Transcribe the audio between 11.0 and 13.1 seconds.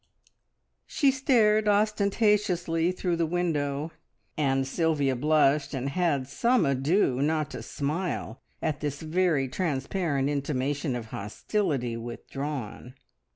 hostility withdrawn.